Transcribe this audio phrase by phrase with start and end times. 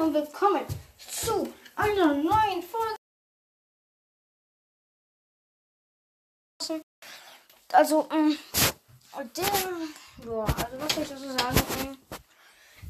[0.00, 0.64] und willkommen
[0.96, 2.96] zu einer neuen Folge.
[7.72, 8.38] Also, ähm,
[9.36, 11.62] der, ja, also was soll ich dazu sagen?
[11.80, 11.98] Ähm,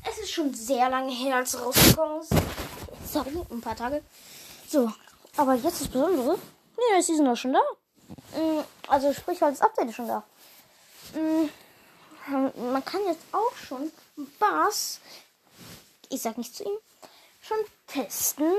[0.08, 2.32] es ist schon sehr lange her, als es rausgekommen ist.
[3.12, 4.04] Sorry, ein paar Tage.
[4.68, 4.92] So,
[5.36, 6.38] aber jetzt das Besondere.
[6.76, 7.62] Nee, ist Season doch schon da.
[8.36, 10.22] Ähm, also sprich, halt das Update ist schon da.
[11.16, 11.50] Ähm,
[12.72, 13.90] man kann jetzt auch schon
[14.38, 15.00] Bass,
[16.08, 16.78] ich sag nicht zu ihm,
[17.40, 18.52] schon testen.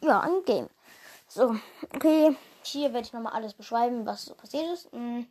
[0.00, 0.68] Ja, ein Game.
[1.28, 1.56] So,
[1.94, 2.36] okay.
[2.62, 4.92] Hier werde ich nochmal alles beschreiben, was so passiert ist.
[4.92, 5.26] Mhm.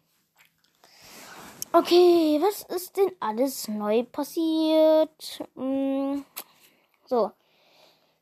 [1.72, 5.44] Okay, was ist denn alles neu passiert?
[5.56, 6.26] Mhm.
[7.06, 7.32] So.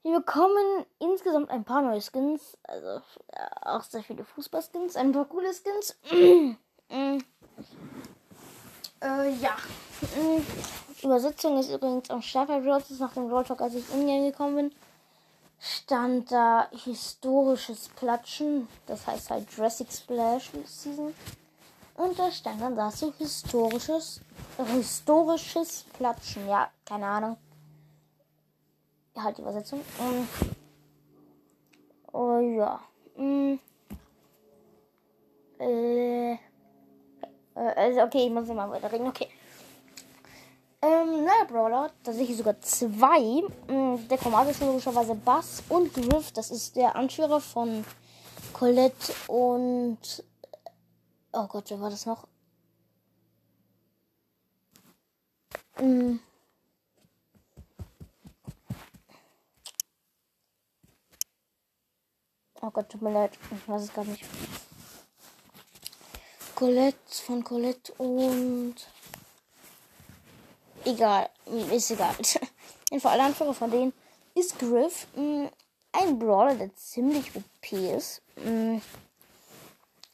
[0.02, 2.58] Wir bekommen insgesamt ein paar neue Skins.
[2.64, 3.02] Also
[3.62, 4.96] auch sehr viele Fußballskins.
[4.96, 5.98] Ein paar coole Skins.
[6.12, 6.58] mhm.
[9.04, 9.58] Äh, ja.
[11.04, 14.56] Übersetzung ist übrigens am Start bei Brawl nach dem Brawl Talk, als ich in gekommen
[14.56, 14.72] bin.
[15.60, 18.68] Stand da historisches Platschen.
[18.86, 21.14] Das heißt halt Jurassic Splash Season.
[21.96, 24.20] Und da stand dann dazu historisches,
[24.58, 26.48] historisches Platschen.
[26.48, 27.38] Ja, keine Ahnung.
[29.16, 29.82] Halt die Übersetzung.
[30.00, 30.28] Um,
[32.12, 32.80] oh ja.
[33.16, 33.60] Mm.
[35.60, 36.38] Äh,
[37.54, 39.08] also okay, ich muss immer weiter reden.
[39.08, 39.30] Okay.
[40.84, 43.42] Ähm, naja, Brawler, tatsächlich sogar zwei.
[43.68, 46.34] Mm, der Commander ist logischerweise Bass und Griff.
[46.34, 47.86] Das ist der Anführer von
[48.52, 49.98] Colette und
[51.36, 52.28] Oh Gott, wer war das noch?
[55.78, 56.20] Hm.
[62.62, 63.32] Oh Gott, tut mir leid.
[63.52, 64.24] Ich weiß es gar nicht.
[66.54, 66.96] Colette
[67.26, 68.76] von Colette und.
[70.86, 71.30] Egal.
[71.72, 72.14] Ist egal.
[72.92, 73.94] In aller Anführer von denen
[74.36, 75.50] ist Griff mh,
[75.94, 78.22] ein Brawler, der ziemlich OP ist.
[78.44, 78.82] Mh,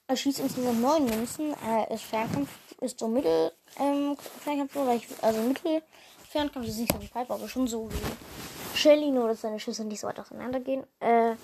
[0.07, 1.55] er schießt insgesamt neun Münzen.
[1.65, 2.49] Er ist Fernkampf,
[2.81, 4.75] ist so Mittel ähm, Fernkampf,
[5.21, 5.81] also Mittel
[6.29, 9.83] Fernkampf ist nicht so wie Piper, aber schon so wie Shelly, nur dass seine Schüsse
[9.83, 10.83] nicht so weit auseinander gehen.
[10.99, 11.35] Äh,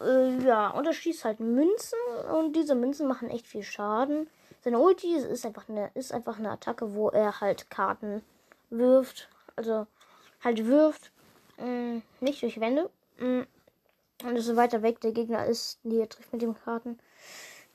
[0.00, 1.98] äh, ja, und er schießt halt Münzen
[2.32, 4.28] und diese Münzen machen echt viel Schaden.
[4.60, 8.22] Seine Ulti ist einfach eine, ist einfach eine Attacke, wo er halt Karten
[8.70, 9.28] wirft.
[9.56, 9.86] Also
[10.42, 11.12] halt wirft.
[11.58, 12.90] Mh, mm, nicht durch Wände.
[13.18, 13.46] Mh, mm,
[14.24, 16.98] und desto weiter weg der Gegner ist, die er trifft mit den Karten,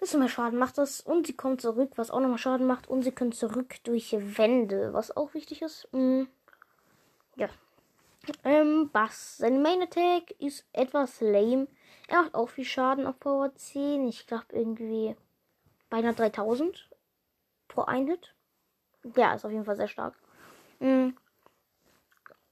[0.02, 1.00] desto mehr Schaden macht das.
[1.00, 2.88] Und sie kommt zurück, was auch nochmal Schaden macht.
[2.88, 5.88] Und sie können zurück durch Wände, was auch wichtig ist.
[5.94, 6.28] Mhm.
[7.38, 7.48] Ja.
[8.44, 9.38] Ähm, Bass.
[9.38, 11.68] Sein Main Attack ist etwas lame.
[12.08, 14.08] Er macht auch viel Schaden auf Power 10.
[14.08, 15.16] Ich glaube irgendwie
[15.94, 16.90] beinahe 3000
[17.68, 18.34] pro Einhit.
[19.16, 20.16] Ja, ist auf jeden Fall sehr stark.
[20.80, 21.16] Mhm.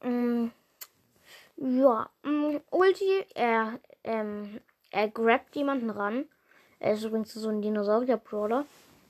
[0.03, 0.51] Mhm.
[1.57, 2.61] Ja, mhm.
[2.69, 6.25] Ulti, er, ähm, er grabt jemanden ran
[6.81, 8.65] er ist übrigens so ein Dinosaurier-Brawler.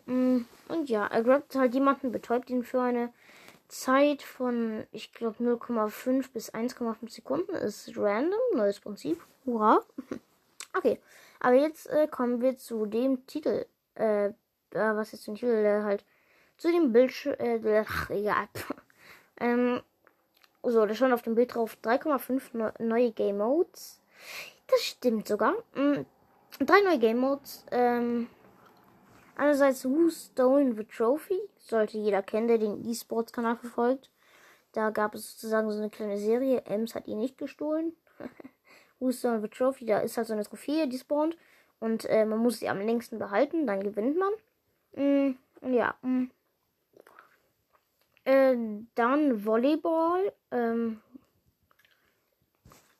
[0.05, 3.13] Mm, und ja, er grabt halt jemanden, betäubt ihn für eine
[3.69, 7.55] Zeit von, ich glaube, 0,5 bis 1,5 Sekunden.
[7.55, 9.21] Ist random, neues Prinzip.
[9.45, 9.79] Hurra.
[10.77, 10.99] okay,
[11.39, 13.65] aber jetzt äh, kommen wir zu dem Titel.
[13.95, 14.31] Äh,
[14.71, 15.65] was ist ein Titel?
[15.65, 16.05] Äh, halt
[16.57, 17.35] zu dem Bildschirm.
[17.39, 18.47] Äh, ach, egal.
[19.39, 19.81] ähm,
[20.63, 23.99] so, da stand auf dem Bild drauf 3,5 neue Game Modes.
[24.67, 25.53] Das stimmt sogar.
[25.73, 26.05] Mm,
[26.59, 27.65] drei neue Game Modes.
[27.71, 28.27] Ähm,
[29.35, 31.39] einerseits Who Stolen the Trophy.
[31.57, 34.09] Sollte jeder kennen, der den E-Sports-Kanal verfolgt.
[34.73, 36.63] Da gab es sozusagen so eine kleine Serie.
[36.65, 37.93] Ems hat ihn nicht gestohlen.
[38.99, 39.85] Who Stolen the Trophy.
[39.85, 41.35] Da ist halt so eine Trophäe, die spawnt.
[41.81, 43.67] Und äh, man muss sie am längsten behalten.
[43.67, 44.31] Dann gewinnt man.
[44.95, 45.35] Mm,
[45.73, 45.95] ja.
[46.01, 46.27] Mm.
[48.23, 48.55] Äh,
[48.95, 50.31] dann Volleyball.
[50.51, 51.01] Ähm,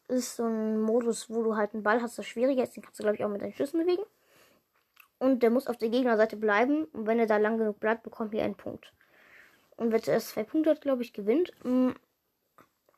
[0.09, 2.75] ist so ein Modus, wo du halt einen Ball hast, der schwieriger ist.
[2.75, 4.03] Den kannst du, glaube ich, auch mit deinen Schüssen bewegen.
[5.19, 6.85] Und der muss auf der Gegnerseite bleiben.
[6.85, 8.91] Und wenn er da lang genug bleibt, bekommt er einen Punkt.
[9.77, 11.51] Und wer zuerst zwei Punkte hat, glaube ich, gewinnt.
[11.63, 11.95] Mhm.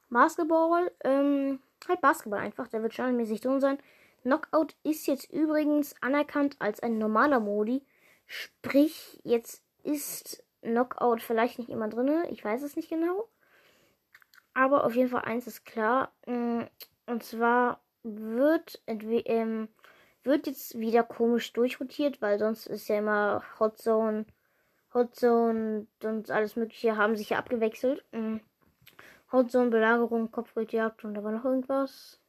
[0.09, 2.67] Basketball, ähm, halt Basketball einfach.
[2.69, 3.77] Der wird standardmäßig drin sein.
[4.23, 7.85] Knockout ist jetzt übrigens anerkannt als ein normaler Modi.
[8.25, 12.23] Sprich, jetzt ist Knockout vielleicht nicht immer drin.
[12.29, 13.29] Ich weiß es nicht genau.
[14.53, 16.13] Aber auf jeden Fall eins ist klar.
[16.25, 16.69] Mh,
[17.05, 19.67] und zwar wird, ähm,
[20.23, 24.25] wird jetzt wieder komisch durchrotiert, weil sonst ist ja immer Hot Zone,
[24.93, 28.05] Hot Zone und alles Mögliche haben sich ja abgewechselt.
[28.11, 28.41] Mhm.
[29.31, 32.22] Hot Zone, Belagerung, Kopfgeldjagd und da war noch irgendwas.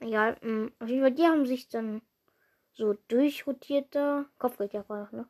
[0.00, 0.70] Egal, mh.
[0.80, 2.02] auf jeden Fall, die haben sich dann
[2.72, 4.26] so durchrotiert da.
[4.38, 5.28] Kopfgeldjagd war noch, ne?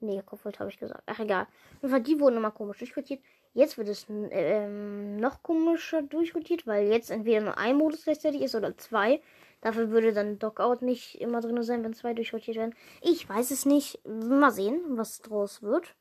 [0.00, 1.02] Nee, Kopfvoll habe ich gesagt.
[1.06, 1.42] Ach, egal.
[1.42, 3.20] Auf jeden Fall, die wurden immer komisch durchrotiert.
[3.52, 8.54] Jetzt wird es ähm, noch komischer durchrotiert, weil jetzt entweder nur ein Modus gleichzeitig ist
[8.54, 9.20] oder zwei.
[9.60, 12.74] Dafür würde dann Dockout nicht immer drin sein, wenn zwei durchrotiert werden.
[13.02, 14.00] Ich weiß es nicht.
[14.06, 15.94] Mal sehen, was draus wird.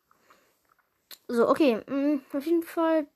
[1.27, 1.81] So, okay.
[1.87, 3.07] Mh, mm, auf jeden Fall,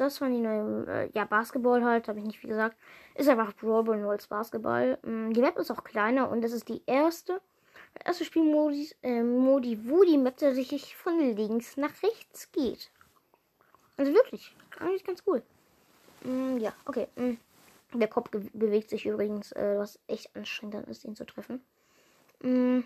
[0.00, 0.88] das waren die neuen.
[0.88, 2.76] Äh, ja, Basketball halt, habe ich nicht viel gesagt.
[3.14, 4.98] Ist einfach Brawl nur als Basketball.
[5.02, 7.40] Mh, mm, die Map ist auch kleiner und das ist die erste.
[8.04, 12.90] Erste Spielmodi, äh, Modi, wo die Map tatsächlich von links nach rechts geht.
[13.96, 15.42] Also wirklich, eigentlich ganz cool.
[16.22, 17.08] Mm, ja, okay.
[17.16, 17.34] Mm.
[17.92, 21.62] Der Kopf bewegt sich übrigens, äh, was echt anstrengend ist, ihn zu treffen.
[22.42, 22.84] Mm.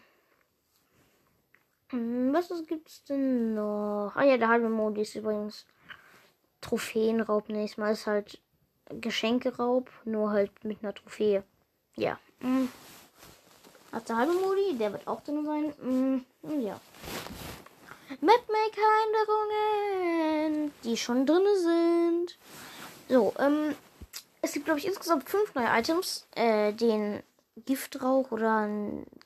[1.92, 4.12] mm was gibt's denn noch?
[4.16, 5.66] Ah ja, der halbe Modi ist übrigens
[6.64, 7.92] Trophäenraub nächstes Mal.
[7.92, 8.40] Ist halt
[8.88, 11.44] Geschenkeraub, nur halt mit einer Trophäe.
[11.96, 12.18] Ja.
[12.40, 12.66] Mm.
[13.92, 15.74] Hat der halbe Modi, der wird auch drin sein.
[15.80, 16.20] Mm,
[16.60, 16.80] ja.
[18.20, 22.38] Mapmaker-Änderungen, die schon drin sind.
[23.08, 23.76] So, ähm,
[24.42, 26.26] es gibt, glaube ich, insgesamt fünf neue Items.
[26.34, 27.22] Äh, den
[27.66, 28.68] Giftrauch oder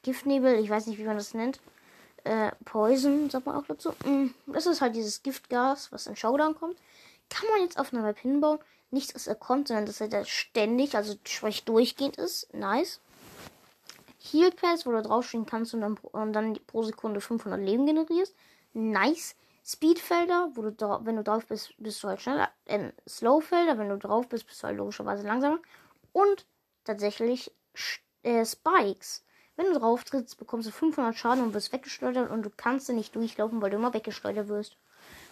[0.02, 1.60] Giftnebel, ich weiß nicht, wie man das nennt.
[2.24, 3.94] Äh, Poison, sagt man auch dazu.
[4.04, 6.76] Mm, das ist halt dieses Giftgas, was in Showdown kommt.
[7.30, 8.58] Kann man jetzt auf einer Map hinbauen.
[8.90, 12.52] Nicht, dass er kommt, sondern dass er da ständig, also sprich durchgehend ist.
[12.54, 13.00] Nice.
[14.18, 18.34] Heal Pass, wo du draufstehen kannst und dann, und dann pro Sekunde 500 Leben generierst.
[18.72, 19.34] Nice.
[19.64, 22.48] Speedfelder, wo du da, wenn du drauf bist, bist du halt schneller.
[22.64, 25.58] Äh, Slowfelder, wenn du drauf bist, bist du halt logischerweise langsamer.
[26.12, 26.46] Und
[26.84, 27.52] tatsächlich
[28.22, 29.24] äh, Spikes.
[29.56, 33.14] Wenn du drauf trittst, bekommst du 500 Schaden und wirst weggeschleudert und du kannst nicht
[33.14, 34.78] durchlaufen, weil du immer weggeschleudert wirst.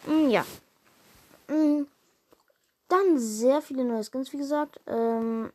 [0.06, 0.44] Mm, ja.
[1.48, 1.87] Mm.
[2.88, 4.81] Dann sehr viele neue Skins, wie gesagt.
[4.87, 5.52] Ähm,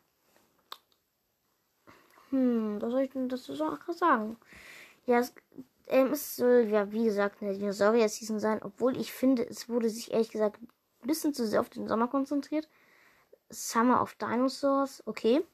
[2.30, 4.36] hm, was soll ich denn dazu sagen?
[5.06, 5.34] Ja, es,
[5.86, 10.12] ähm, es soll ja, wie gesagt, eine Dinosaurier-Season sein, obwohl ich finde, es wurde sich
[10.12, 12.68] ehrlich gesagt ein bisschen zu sehr auf den Sommer konzentriert.
[13.50, 15.44] Summer of Dinosaurs, okay.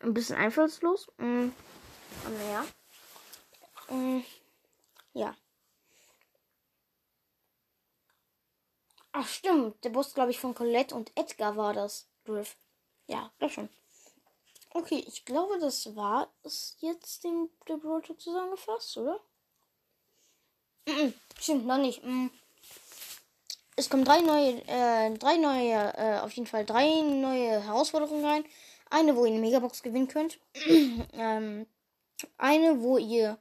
[0.00, 1.08] Ein bisschen einfallslos.
[1.18, 1.48] Mm.
[2.38, 2.66] Naja.
[3.88, 4.20] Mm.
[5.14, 5.34] Ja.
[9.18, 12.06] Ach stimmt, der Boss, glaube ich, von Colette und Edgar war das.
[12.26, 12.54] Griff.
[13.06, 13.70] Ja, glaub schon.
[14.74, 19.18] Okay, ich glaube, das war es jetzt den, der Talk zusammengefasst, oder?
[20.86, 22.04] -mm, stimmt, noch nicht.
[22.04, 22.26] Mm.
[23.76, 28.44] Es kommen drei neue, äh, drei neue, äh, auf jeden Fall drei neue Herausforderungen rein.
[28.90, 30.38] Eine, wo ihr eine Megabox gewinnen könnt.
[31.14, 31.66] ähm,
[32.36, 33.38] eine, wo ihr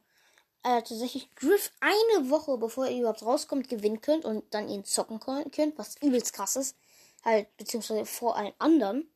[0.65, 5.19] äh, tatsächlich Griff eine Woche, bevor ihr überhaupt rauskommt, gewinnen könnt und dann ihn zocken
[5.19, 6.75] könnt, was übelst krass ist.
[7.23, 9.07] Halt, beziehungsweise vor allen anderen.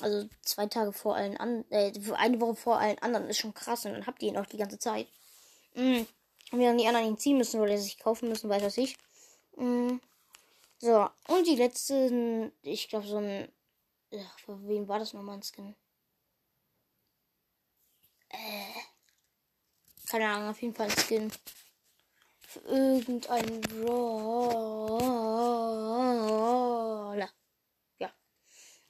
[0.00, 3.84] Also zwei Tage vor allen anderen, äh, eine Woche vor allen anderen ist schon krass
[3.84, 5.08] und dann habt ihr ihn auch die ganze Zeit.
[5.74, 6.06] Mhm.
[6.50, 8.96] Und wir dann die anderen ihn ziehen müssen oder sich kaufen müssen, weiß was ich.
[9.56, 10.00] Mhm.
[10.78, 13.52] So, und die letzten, ich glaube so ein,
[14.14, 15.76] ach, für wen war das nochmal ein Skin?
[18.30, 18.91] Äh,
[20.12, 21.32] keine Ahnung, auf jeden Fall Skin.
[22.46, 24.92] Für irgendeinen Brawler.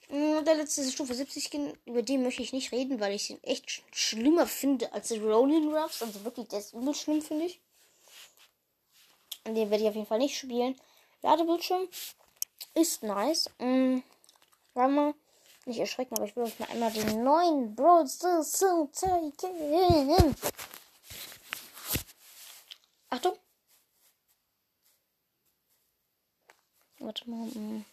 [0.09, 3.41] Mm, der letzte Stufe 70 Skin, über den möchte ich nicht reden, weil ich ihn
[3.41, 6.03] echt sch schlimmer finde als Rolling Ruffs.
[6.03, 7.61] Also wirklich, der ist übel schlimm, finde ich.
[9.45, 10.75] Und den werde ich auf jeden Fall nicht spielen.
[11.21, 11.87] Ladebildschirm
[12.75, 13.49] ist nice.
[13.59, 14.03] Mhm.
[14.75, 15.15] Mal.
[15.65, 19.33] Nicht erschrecken, aber ich will euch mal einmal den neuen Brawl Stars zeigen.
[23.13, 23.37] Achtung.
[26.97, 27.45] Warte mal.
[27.45, 27.85] Mh.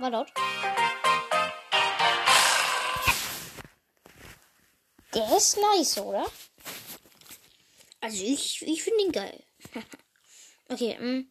[0.00, 0.32] War laut.
[5.14, 6.26] Der ist nice, oder?
[8.00, 9.44] Also ich, ich finde ihn geil.
[10.68, 11.30] okay, ähm,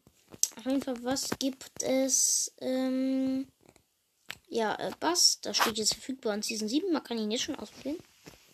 [0.56, 2.54] auf jeden Fall, was gibt es?
[2.62, 3.52] Ähm,
[4.50, 6.92] ja, äh, Bass, da steht jetzt verfügbar in Season 7.
[6.92, 7.98] Man kann ihn jetzt schon ausprobieren.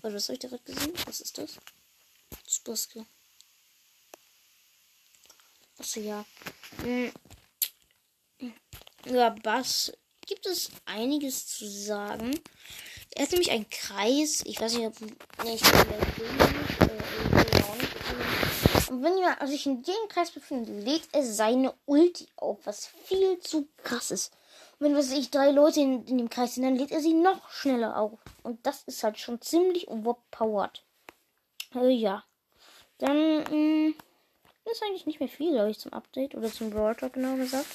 [0.01, 0.93] Warte, was habe ich direkt gesehen?
[1.05, 1.59] Was ist das?
[2.45, 3.05] Das Buske.
[5.77, 6.25] Achso, ja.
[6.81, 7.11] Hm.
[9.05, 9.91] Ja, Bass
[10.25, 12.39] gibt es einiges zu sagen.
[13.11, 14.41] Er ist nämlich ein Kreis.
[14.45, 14.99] Ich weiß nicht, ob.
[15.43, 15.87] Nee, ich kann
[18.89, 23.39] Und wenn jemand sich in dem Kreis befindet, legt er seine Ulti auf, was viel
[23.39, 24.31] zu krass ist.
[24.83, 27.49] Wenn was ich drei Leute in, in dem Kreis sind, dann legt er sie noch
[27.49, 28.19] schneller auf.
[28.43, 30.83] Und das ist halt schon ziemlich overpowered.
[31.73, 32.25] Also ja.
[32.97, 33.95] Dann mh, mm,
[34.69, 37.65] ist eigentlich nicht mehr viel, glaube ich, zum Update oder zum Brawl Talk genau gesagt.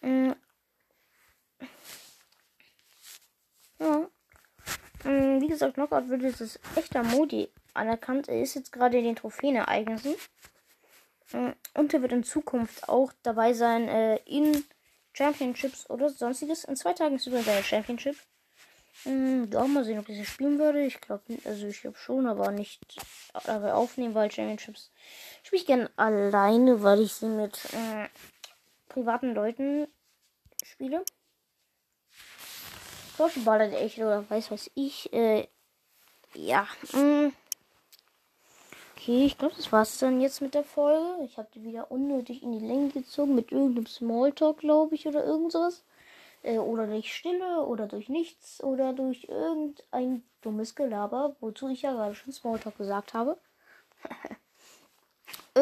[0.00, 0.36] Mh, mm,
[3.78, 4.08] ja.
[5.40, 8.26] wie gesagt, Knockout wird jetzt als echter Modi anerkannt.
[8.26, 10.16] Er ist jetzt gerade in den Trophäenereignissen.
[11.30, 14.64] Mm, und er wird in Zukunft auch dabei sein äh, in
[15.12, 16.64] Championships oder sonstiges.
[16.64, 18.16] In zwei Tagen ist übrigens seine Championship.
[19.04, 20.84] Hm, ja, mal sehen, ob ich das spielen würde.
[20.84, 22.80] Ich glaube, also ich glaube schon, aber nicht
[23.44, 24.90] dabei aufnehmen, weil Championships
[25.42, 28.08] spiele ich gerne alleine, weil ich sie mit äh,
[28.88, 29.86] privaten Leuten
[30.64, 31.04] spiele.
[33.16, 35.12] Solche Baller echt oder weiß was ich.
[35.12, 35.48] Äh,
[36.34, 36.66] ja.
[36.92, 37.32] Mh.
[39.08, 41.24] Okay, ich glaube, das war's dann jetzt mit der Folge.
[41.24, 45.24] Ich habe die wieder unnötig in die Länge gezogen mit irgendeinem Smalltalk, glaube ich, oder
[45.24, 45.82] irgendwas.
[46.42, 51.92] Äh, oder durch Stille oder durch nichts oder durch irgendein dummes Gelaber, wozu ich ja
[51.92, 53.38] gerade schon Smalltalk gesagt habe.
[55.56, 55.60] äh,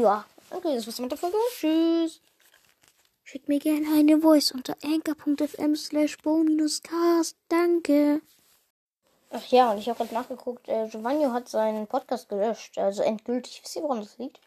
[0.00, 1.36] ja, okay, das war's mit der Folge.
[1.50, 2.22] Tschüss.
[3.22, 6.16] Schickt mir gerne eine Voice unter anchor.fm slash
[6.82, 8.22] cast Danke.
[9.32, 13.62] Ach ja, und ich habe gerade nachgeguckt, äh, Giovanni hat seinen Podcast gelöscht, also endgültig.
[13.62, 14.40] Wisst ihr, woran das liegt?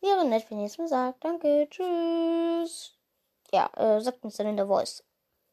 [0.00, 1.24] Wäre nett, wenn ihr es mir sagt.
[1.24, 3.00] Danke, tschüss
[3.52, 5.02] ja, äh, sagt uns dann in der Voice.